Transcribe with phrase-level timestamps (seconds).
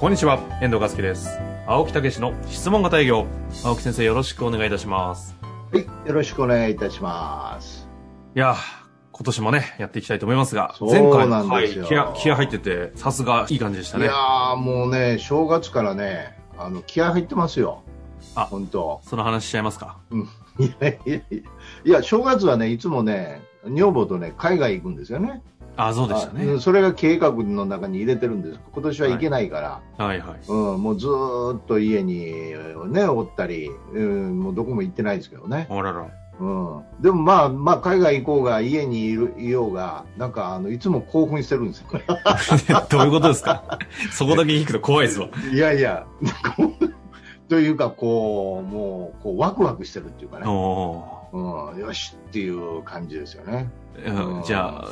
[0.00, 1.28] こんにちは、遠藤和樹です。
[1.66, 3.26] 青木武の質問型営業。
[3.62, 5.36] 青木先生、よろしくお願いいたします。
[5.42, 7.86] はい、よろしくお願いいたします。
[8.34, 8.56] いやー、
[9.12, 14.04] 今年もね、やっていきたいと思いますが、前回、なんはい、ですよ気合、気合入ってて、さすがいい感じでしたね。
[14.04, 17.82] いやーもうね、正月からね、あの気合入ってますよ。
[18.34, 19.02] あ本当。
[19.04, 19.98] その話しちゃいますか？
[20.10, 20.20] うん。
[20.60, 21.36] いやいやいや
[21.84, 25.42] いや、正月はね、いつもね、女房とね、海外行くんですよね。
[25.88, 26.54] あ、そうでしたね。
[26.56, 28.60] あそれが計画の中に入れてるんです。
[28.72, 30.38] 今年は行けないから、はいはい。
[30.48, 32.52] うん、もうずーっと家に
[32.88, 35.66] ね、おったり、うん、もうどこも行ってないですけどね。
[35.70, 36.06] あらら。
[36.40, 36.82] うん。
[37.00, 41.86] でもまあ、まあ、海外行こうが、家にいる、いようが、なんか、あの、いつも興奮してるんですよ。
[42.88, 43.78] どういうことですか？
[44.10, 45.28] そこだけ聞くと怖いですわ。
[45.52, 46.06] いやいや、
[47.50, 53.68] というか、こう、もう、こう、ワクワクしてるっていうかね、おうん、よしっていう感じですよね。
[53.96, 54.88] ーうんじゃあ、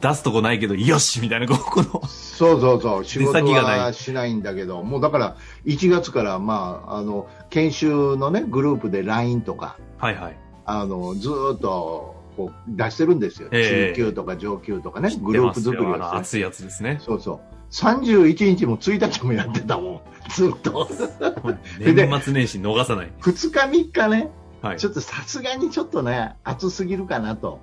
[0.00, 2.06] 出すとこないけど、よしみたいな、ここの。
[2.06, 10.36] そうそうそう、仕事はしないんだけど、もうだから、1月から、まあ、あの、研修のね、グループで LINE とか、はいはい。
[10.64, 13.48] あの、ずーっと、こう、出してるんですよ。
[13.52, 15.52] ええ中級とか上級とかね、グルー。
[15.52, 17.00] プ作りを熱いやつですね。
[17.00, 17.40] そうそう。
[17.72, 20.88] 31日も1日もやってたもん、ずっと。
[21.80, 23.12] 年末年始逃さない。
[23.20, 24.30] 2日3日ね、
[24.62, 24.78] はい。
[24.78, 27.60] ちょっとさすがにちょっとね、暑すぎるかなと。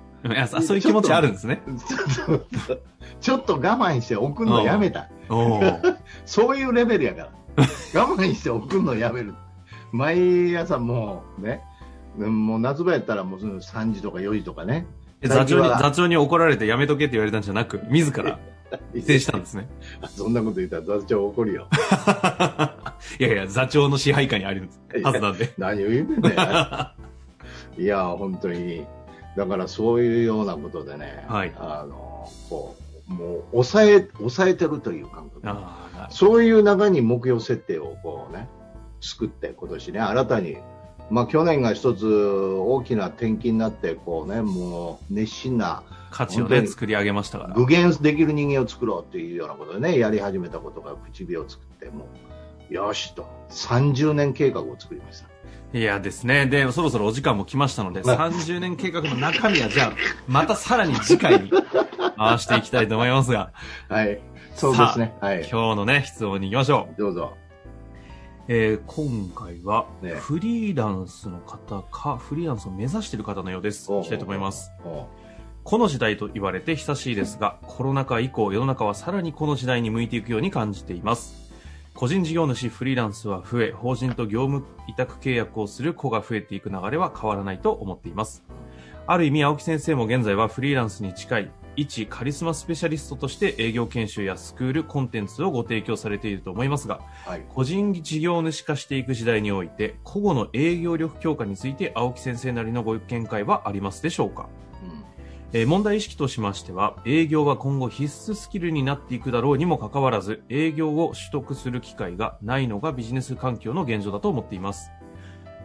[0.48, 1.62] そそういう気持ちあるんですね。
[1.86, 2.80] ちょっと、
[3.20, 5.08] ちょっと我慢して送るのやめた。
[6.24, 7.30] そういうレベルやから。
[7.94, 9.34] 我慢して送るのやめる。
[9.92, 11.62] 毎朝もうね、
[12.16, 14.86] もう夏場やったらもうその3時とか4時とかね。
[15.20, 18.38] え座長に、座長に怒られてやめとけって言われたんじゃなく、自ら
[18.94, 19.68] 否定したんですね。
[20.08, 21.68] そんなこと言ったら座長怒るよ。
[23.18, 24.68] いやいや、座長の支配下にある
[25.02, 25.52] はずなんで。
[25.58, 27.82] 何を言うてんねん。
[27.82, 28.86] いや、本当に。
[29.36, 32.76] だからそういうようなことでね、はいあの、こ
[33.08, 35.44] う、もう抑え、抑えてるという感覚。
[36.10, 38.48] そういう中に目標設定をこうね、
[39.00, 40.56] 作って今年ね、新たに、
[41.10, 47.54] まあ去年が一つ大きな転機になって、こうね、もう熱心な価値をね、作り上げましたから。
[47.54, 52.06] 具現できる人間を作ろうっていうようなことでね、やり始めたことが口火を作って、も
[52.70, 55.28] う、よしと、30年計画を作りました。
[55.76, 56.46] いやですね。
[56.46, 59.92] で、そろそろお時間も来ましたので、はい30年計画の中身はじゃあ、
[60.28, 61.50] またさらに次回に
[62.16, 63.50] 回していきたいと思いますが、
[63.88, 64.20] はい。
[64.54, 65.14] そうですね。
[65.20, 65.38] はい。
[65.40, 67.00] 今日のね、質問に行きましょう。
[67.00, 67.36] どうぞ。
[68.46, 73.90] えー今回は、ねフリーランスの方か、フリーランスを目指している方のようです。
[73.90, 74.70] いきたいと思います。
[75.62, 81.50] この時代と言われて久しいですが、コロナ禍以降、世の中はさらにこの時代に向いていくように感じています。
[81.94, 88.44] 個人事業主、フリーランスは増え、法人と業務委託契約をする子が増えていく流れは変わらないと思っています。
[89.06, 97.42] ある意味、青木先生も現在はフリーランスに近い、一カリスマスペシャリストとして営業研修やスクール、コンテンツをご提供されていると思いますが、はい。
[97.48, 104.48] 個人事業主化していく時代において、個々の営業力強化について青木先生なりのご見解はありますでしょうか？
[104.82, 105.04] うん
[105.52, 114.90] えー問題意識としましては、営業は今後必須スキルになっていくだろうにもかかわらず、営業を取得する機会がないのがビジネス環境の現状だと思っています。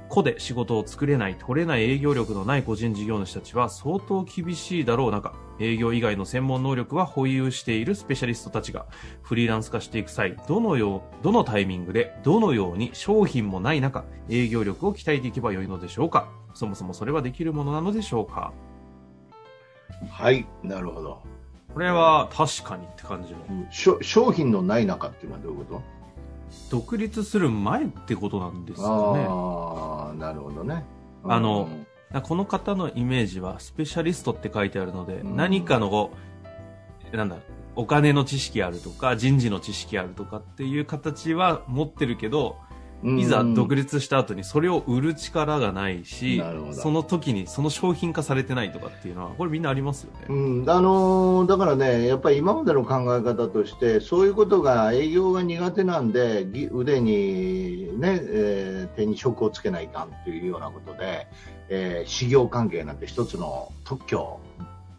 [0.10, 8.88] 個で仕事を作れない、取れない営業力のない個人事業主たちは相当厳しいだろう中、営業以外の専門能力は保有しているスペシャリストたちが、
[9.22, 18.52] フリーランス化していく際、どのよう、どのタイミングで、どのように商品もない中、営業力を鍛えていけばよいのでしょうかそもそもそれはできるものなのでしょうか
[20.10, 20.46] はい。
[20.64, 21.22] なるほど。
[21.74, 24.02] これは確かにって感じの。
[24.02, 25.82] 商品のない中っていうのはどういうこ
[26.70, 29.26] 独立する前ってことなんですとかね。
[30.10, 30.84] ああ、なるほどね。
[31.24, 31.70] あの
[32.24, 36.10] この方のイメージはスペシャリストって書いてあるので、うん何かの
[37.12, 37.38] なんだ、
[37.76, 42.58] お金の知識あるとか、人事の知識あるとかっていう形は持ってるけど、
[43.04, 46.42] いざ独立した後にそれを売る力がないし
[46.74, 50.26] その時にその商品化されてないとかっていうのは、これみんなありますよね。
[50.30, 61.28] うん、あのーだからね、やっぱり今までの考え方として、そういうことが営業が苦手なんで、ぎ腕に、ねえー手に職をつけないかんというようなことで、
[61.70, 64.40] えー、修行関係なんて一つの特許、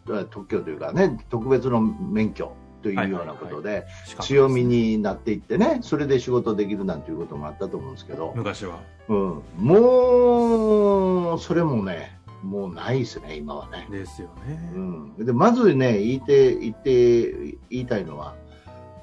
[0.07, 3.85] えー特許というかね、特別の免許というようなことで、
[4.21, 8.79] 強みになっていってね、それで仕事できるなんていうこともあったと思うんですけど、昔は。
[9.07, 13.87] うん、もう、それもね、もうないですね、今はね。
[13.89, 14.71] ですよね。
[14.73, 17.31] うん、でまずね言いて言って
[17.69, 18.35] 言いたいのは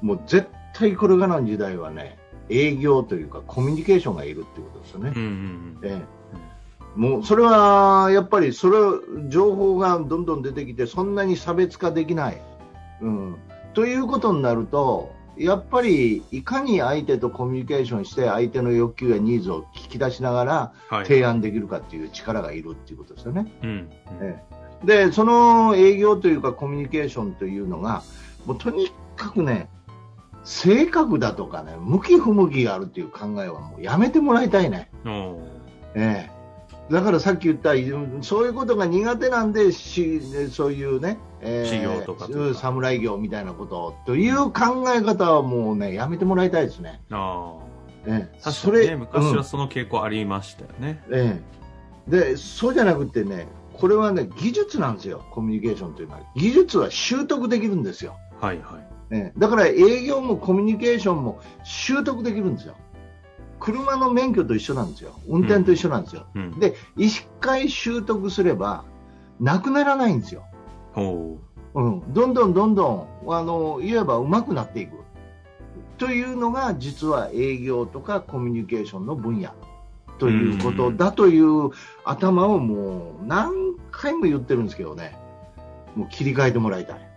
[0.03, 5.13] もう絶対これからの時代はね営業というかコミュニケーションがいるっていうことですよね。
[5.15, 5.23] うん。
[5.23, 5.79] うん。
[5.83, 6.19] ええ。
[6.97, 8.77] もうそれはやっぱりそれ
[9.29, 12.43] 情報がどんどん出てきてそんなに差別化できない、
[13.03, 13.37] うん、
[13.79, 21.07] ということになるとやっぱりいかに相手とコミュニケーションして相手の欲求やニーズを聞き出しながらはい。
[21.07, 23.47] 提案できるかっていう力がいるっていうことですよね。
[23.63, 23.71] うん。
[23.71, 23.89] うん
[24.21, 28.03] ええでその営業というかコミュニケーションというのが
[28.47, 29.69] もうとにかくね
[30.43, 34.91] 性格だとかね向き不向きがあるっていう考えはもうやめてもらいたいね、
[35.95, 36.38] ええ
[36.91, 37.73] だからさっき言った
[38.23, 40.21] そういうことが苦手なんでし
[40.51, 47.59] そういうね、え修行とか侍業みたいなことという考え方はもうねやめてもらいたいですね、あ
[48.07, 48.53] ええあ。
[48.53, 51.03] それ確かにね、昔うんはその傾向ありましたよね。
[51.11, 51.41] え
[52.09, 56.21] え、でそうじゃなくてねこれはね技術なんですよ、コミュニケーションというのは。
[56.37, 58.17] 技術は習得できるんですよ。
[58.41, 58.89] はいはい。
[59.11, 62.75] ええ、だから営業もコミュニケーションも習得できるんですよ。
[63.61, 65.19] 車の免許と一緒なんですよ。
[65.29, 66.27] 運転と一緒なんですよ。
[66.35, 66.59] うん。
[66.59, 68.85] で、一回習得すれば、
[69.41, 70.45] なくならないんですよ。
[71.75, 74.97] うん、どんどんどんどん、あの、言えば上手くなっていく。
[75.99, 79.51] というのが、実は営業とかコミュニケーションの分野
[80.19, 81.71] ということだという
[82.05, 83.53] 頭をもう何
[83.91, 85.17] 回も言ってるんですけどね。
[85.95, 87.09] もう切り替えてもらいたい。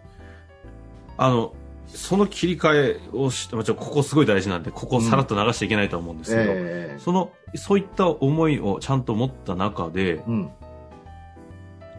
[1.17, 1.53] あの、
[1.87, 10.49] その切り替えをして、ここすごい大事なんで、ここをさらっと流しちゃいけないとは思うんですけど、ええその、そういった思いをちゃんと持った中で、うん。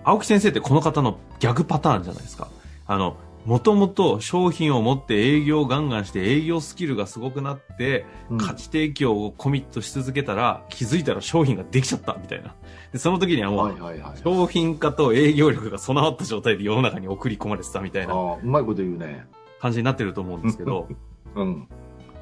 [0.05, 2.49] 青木先生ってこの方の逆パターンじゃないですか。
[2.87, 12.55] あの、もともと商品を持って営業をガンガンして営業スキルがすごくなって、うん価値提供をコミットし続けたら気づいたら商品ができちゃったみたいな。
[12.93, 13.77] でその時にはもう。
[14.25, 19.27] 商品化と営業力が備わった状態で世の中に送り込まれてたみたいなああ、うまいこと言うね。
[19.63, 20.89] 感じになってると思うんですけど、
[21.37, 21.69] うん。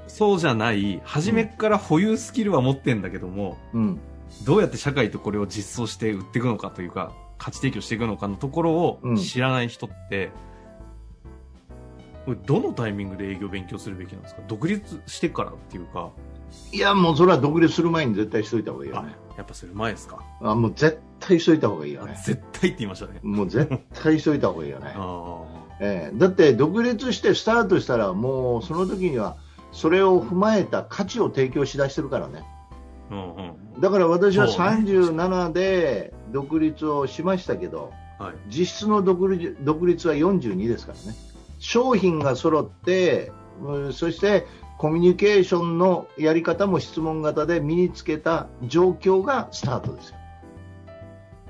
[0.06, 4.00] そうじゃない、初めっから保有スキルは持ってんだけども、うん。
[4.44, 10.30] どうやって社会とこれを実装して売っていくのかというか、価値提供していくのかのところをうん知らない人って、
[12.26, 14.42] これどのタイミングで営業勉強するべきなんですか？
[14.46, 16.10] 独立してからっていうか、
[16.72, 22.14] いや、もうそれは独立する前に絶対しといた方がいいよあね。、やっぱそれ前ですか、あもう絶対しといた方がいいよね。
[22.26, 23.20] 絶対って言いましたね。
[23.22, 24.92] もう絶対しといた方がいいよね。
[24.96, 25.42] あ
[25.80, 29.38] ええだって独立してスタートしたらもうその時には
[29.72, 32.44] それを踏まえた価値を提供しだしてるからね。
[33.10, 33.80] あ、うんうん。
[33.80, 38.34] だから私はそうね37で独立をしましたけど、はい。
[38.48, 41.16] 実質の独立独立は42ですからね。
[41.58, 43.32] 商品が揃って、
[43.62, 44.46] うんそして
[44.78, 50.16] コミュニケーションのやり方も質問型で身につけた状況がスタートですよ。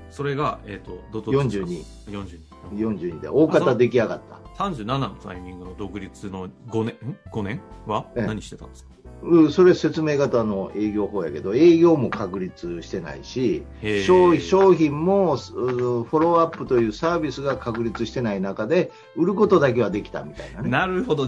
[0.09, 1.85] それが、えっ、と、どどですか？42。
[2.07, 2.50] 42。
[2.73, 4.63] 42で大方出来上がった。
[4.63, 7.61] 37のタイミングの独立の5年、ん ?5 年？
[7.87, 8.05] は？
[8.15, 8.91] ええ何してたんですか？
[9.23, 13.63] うんそれ説明型の営業法やけど、営業も確立してないし、
[14.05, 20.69] 商商品もうフォローアップというサービスが確立してない中で、売ることだけはできたみたいなね。
[20.69, 21.27] なるほど。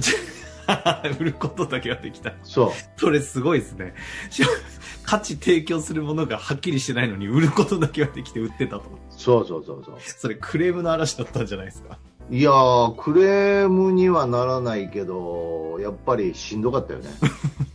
[1.19, 2.33] 売ることだけはできた。
[2.43, 2.71] そう。
[2.97, 3.93] それすごいですね。
[4.29, 4.43] し
[5.03, 8.83] 価値提供するものがはっきりしてないのに売ることだけはできて売ってたと。
[9.09, 9.95] そうそうそうそう。
[9.99, 11.97] それクレームの嵐だったんじゃないですか。
[12.29, 17.09] いやー、クレームにはならないけど、やっぱりしんどかったよね。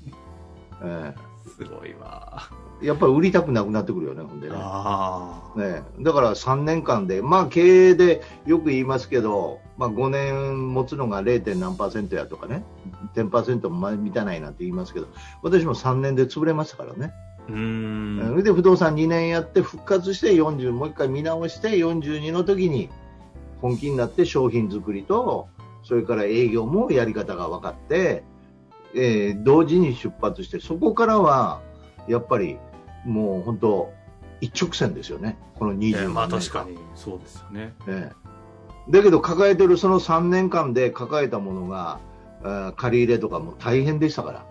[0.83, 1.15] え
[1.57, 2.49] すごいわ。
[2.83, 4.55] えやっぱり売りたくなくなってくるよね、ほんでね。
[4.59, 11.59] あねえだから3年間で、まあ経営でよく言いますけど、まあ5年持つのが 0.
[11.59, 12.65] 何パーセントやとかね、
[13.15, 15.07] 10%も満たないなんて言いますけど、
[15.43, 17.13] 私も3年で潰れましたからね。
[17.49, 17.53] あ。
[17.53, 17.57] うー
[18.41, 18.43] ん。
[18.43, 22.89] で不動産2年やって復活して40、もう一回見直して42の時に
[23.61, 25.49] 本気になって商品作りと、
[25.83, 28.23] それから営業もやり方が分かって、
[28.95, 31.61] えー同時に出発して、そこからは
[32.07, 32.59] やっぱり
[33.09, 33.93] もう本当
[34.41, 35.37] 一直線ですよね。
[35.57, 36.03] この20年間。
[36.03, 37.75] えーまあ確かにそうですよね。
[37.89, 38.29] ええ
[38.91, 42.01] だけど抱えてるその3年間で抱えたものが、
[42.43, 44.47] えー借り入れとかも大変でしたから。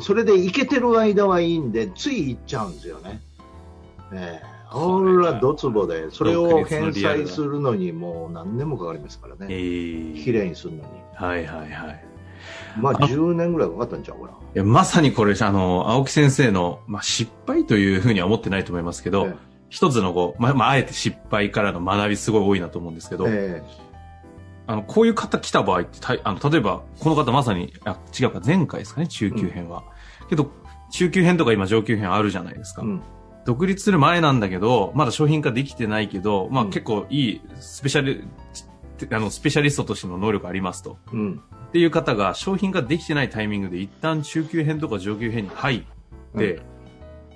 [0.00, 3.20] それでいけてる間はいいんで、つい行っちゃうんですよね。
[4.12, 9.54] ええほら、ドツボで、それを返済するのにもう何年もかかりますからえね。
[9.56, 10.84] ー綺麗にするのに。
[11.14, 12.04] はいはいはい。
[12.80, 14.32] まあ、10年ぐらいかかったんちゃうかな。
[14.32, 19.34] いやまさにこれ、あの、青木先生の、まあ、失敗というふうには思ってないと思いますけど、え
[19.68, 23.62] 一つのこう、まあ、まあ、あえて失敗からの学びすごい多いなと思うんですけど、え
[24.66, 29.82] あの、こういう方来た場合って、あの、例えば、この方まさに、あ、違うか、前回ですかね、中級編は。
[30.28, 30.50] けど、
[30.92, 32.82] 中級編とか今上級編あるじゃないですか。
[32.82, 33.02] うん。
[33.44, 38.24] 独立する前なんだけど、まだ商品化できてないけど、まあうん結構いいスペシャル、
[39.10, 40.98] あの、スペシャリストとしての能力ありますと。
[41.12, 41.42] うん。
[41.68, 46.60] っていう方が商品化できてないタイミングで一旦中級編とか上級編に入って、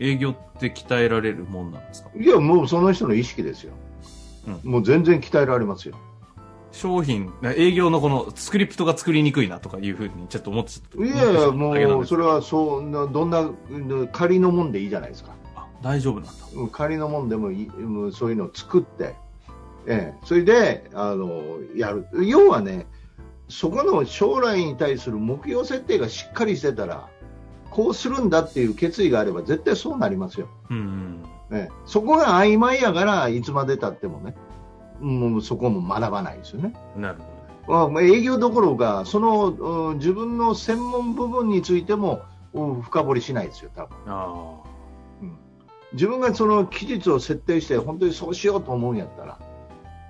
[0.00, 2.10] 営業って鍛えられるもんなんですか？
[2.16, 3.72] いや、もうその人の意識ですよ。
[4.64, 5.96] うもう全然鍛えられますよ。
[6.72, 15.36] 商品、営業のこのスクリプトが作りにくいなとかいうふうにちょっと思っていやいや、もう、それはそうな、どんな、うん仮のもんでいいじゃないですか。
[15.54, 16.30] あ大丈夫なんだ。
[16.56, 17.70] うん仮のもんでもいい
[18.12, 19.14] そういうのを作って、
[19.86, 22.86] ええ、それであのやる、要はね、
[23.48, 27.08] そこの将来に対する目標設定がしっかりしてたら、
[27.70, 30.48] こうするんだっていう決意があれば、絶対そうなりますよ。
[30.70, 30.76] うん
[31.50, 31.56] うん。
[31.56, 34.34] ええ、そこが曖昧やから、いつまでたってもね、
[35.00, 36.72] もうそこも学ばないですよね。
[36.96, 37.18] なる
[37.66, 42.20] ほまあ営業どころか、そのうん自分の専門部分についても
[42.52, 44.12] うん深掘りしないですよ、多分ど。
[44.12, 44.74] あ
[45.92, 49.38] 自分がその期日を設定して本当にそうしようと思うんやったら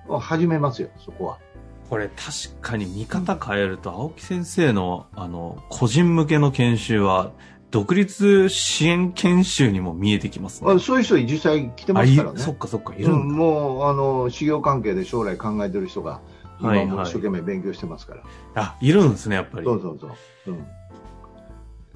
[0.07, 1.35] 始めますよ、そこは。
[1.35, 1.45] あ。
[1.89, 7.31] これ確かに見方変えると、青木先生の、あの、個人向けの研修は、
[7.71, 10.71] 独立支援研修にも見えてきますね。
[10.71, 12.39] あそういう人実際来てますからね。
[12.39, 13.35] そっかそっか、いるうんだ。
[13.35, 16.21] もうあの修行関係で将来考えてる人が
[16.61, 18.23] はいはい今もう一生懸命勉強してますから。
[18.55, 19.65] あ、いるんですね、やっぱり。
[19.65, 20.53] そうそうそう。
[20.53, 20.65] うん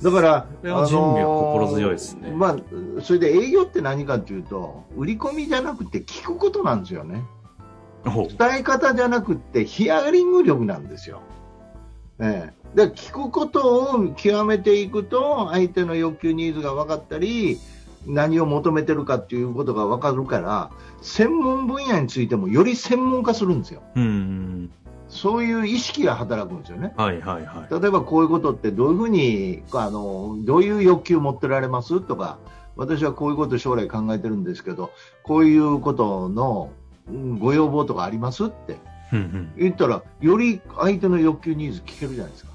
[0.01, 7.21] だから、は心強いですねあまあ、それで営業って何かっていうと、売り込みじゃなくて聞くことなんですよね。
[8.03, 11.21] 伝え方じゃなくてヒアリング力なんですよ。
[12.21, 17.57] ええ、で聞くことを極めていくと相手の欲求ニーズが分かったり
[18.05, 23.81] 何を求めてるかっていうことが分かるから専門分野についてもより専門化するんですよ。
[23.95, 24.71] うんうん。
[25.07, 26.93] そういう意識が働くんですよね。
[26.95, 27.81] はいはいはい。
[27.81, 32.37] 例えばこういうことってどういうふうにあのどういう欲求を持ってられますとか
[32.75, 34.91] 私はこういうことを将来考えてるんですけど
[35.23, 36.78] こういうことのうん
[37.39, 38.77] ご要望とかありますって。
[39.57, 42.51] 言ったらより相手の欲求ニーズ聞けるじゃないですか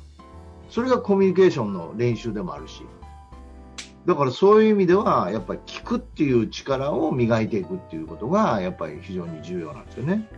[0.70, 2.82] それがコミュニケーションの練習でもあるし
[4.06, 10.28] だからそういう意味ではやっぱり聞くっていう力を磨いていくっていうことがやっぱり非常に重要なんですよね。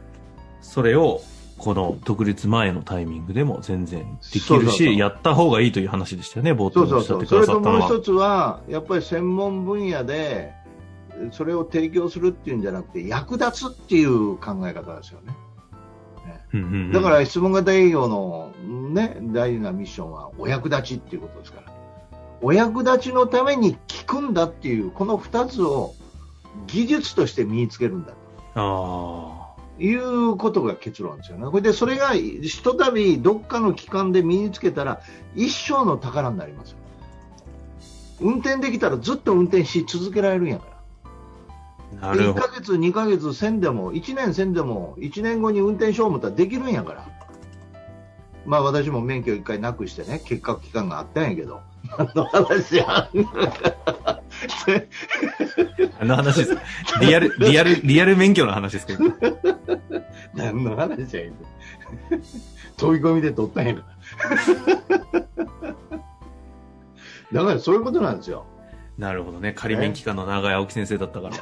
[0.60, 1.20] それを、
[1.58, 7.18] この独立前のタイミングでも全然できるそうそうそうし、やった方がいいという話でしたよね、冒頭そうそうそう。
[7.18, 7.88] におっしゃってくだそれとさったのは。
[7.88, 10.52] もう一つはやっぱり専門分野で
[11.32, 15.34] それを提供するっていうんじゃなくて役立つっていう考え方ですよね。
[16.92, 21.72] だから質問型営業の、ね、大事なミッションはお役立ちっていうことですから
[22.40, 25.94] お役立ちのために聞くんだっていうこの2つを
[26.66, 28.14] 技術として身につけるんだ
[28.54, 31.46] あということが結論ですよね。
[31.50, 35.02] これでそれがひとたびどっかの機関で身につけたら
[35.34, 36.78] 一生の宝になりますよ。
[38.20, 40.75] 運転できたらずっと運転し続けられるんやから。
[41.92, 42.52] で1あなるほどヶ。
[42.52, 47.06] 月、2ヶ月せんでも、1年せんでも、1年後に運転しよう思ったらできるんやから。
[48.44, 51.60] まあ私も免許1回なくしてね、結果期間があったんやけど。
[51.98, 53.08] 何の話や。
[55.98, 56.56] あの話です。
[57.00, 59.04] リアル、リアル、リアル免許の話ですけど。
[60.34, 61.44] 何の話や言うて
[62.76, 63.86] 飛び込みで取ったんやから。
[67.32, 68.46] だからそういうことなんですよ。
[68.98, 69.52] なるほどね。
[69.54, 71.36] 仮免期間の長い青木先生だったから。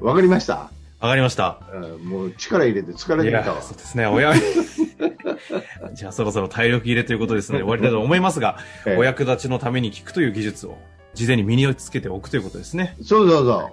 [0.00, 0.70] わかりました
[1.00, 1.60] わかりました。
[1.72, 3.62] うんもう力入れて疲れいやてきたわ。
[3.62, 4.06] そうですね。
[4.06, 4.34] 親、
[5.94, 10.76] じゃあそろそろ体力入れということですので終わりたいと思いますが、ええお役立ちのために聞くという技術を
[11.14, 12.96] 事前に身につけておくということですね。
[13.00, 13.70] そうそうそ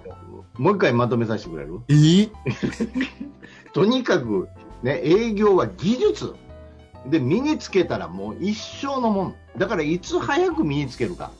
[0.58, 0.62] う。
[0.62, 1.80] もう一回まとめさせてくれる？
[1.88, 2.30] えー、
[3.74, 4.48] とにかく、
[4.84, 6.32] ね、営業は技術
[7.10, 11.30] で身につけたらもう一生のもんだからいつ早く身につけるか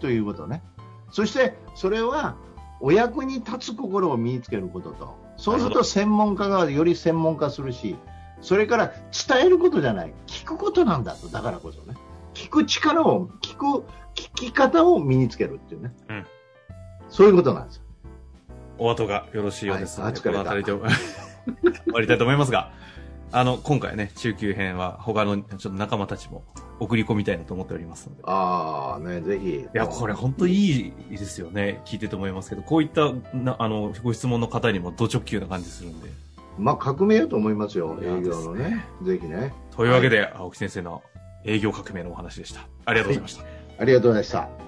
[0.00, 0.62] ということね。
[1.10, 2.36] そしてそれは
[2.80, 5.16] お役に立つ心を身につけることと。
[5.36, 7.96] そうすると専門家がより専門化するし
[8.40, 8.92] それから
[9.28, 10.12] 伝えることじゃない。
[10.26, 11.28] 聞くことなんだと。
[11.28, 11.96] だからこそね。
[12.34, 13.84] 聞く力を聞く
[14.14, 16.26] 聞き方を身につけるっていうね、うん。
[17.08, 17.82] そういうことなんですよ。
[18.78, 20.72] お後がよろしいようですので、はいこの辺りで
[21.82, 22.70] 終わりたいと思いますが、
[23.32, 26.44] あの、今回ね、中級編は他のちょっと仲間たちも
[26.80, 28.22] 送り込みたいなと思っておりますので。
[28.24, 31.80] ああねぜひいや、これ本当いいですよね。
[31.84, 36.10] 聞いてて思いますけど、こういった、なあの、ご質問の方にもド直球な感じするんで。
[36.58, 38.84] まあ革命やと思いますよ、営業のね。
[39.02, 39.52] ぜひね。
[39.76, 41.02] というわけで、青木先生の
[41.44, 42.66] 営業革命のお話でした。
[42.84, 43.44] ありがとうございました。
[43.78, 44.67] ありがとうございました。